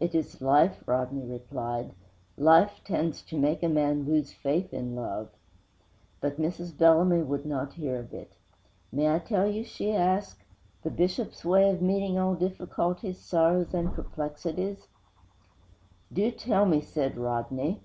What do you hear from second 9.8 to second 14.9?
asked, 'the Bishop's way of meeting all difficulties, sorrows and perplexities?'